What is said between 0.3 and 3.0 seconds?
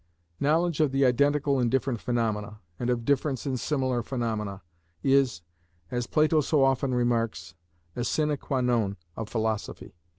Knowledge of the identical in different phenomena, and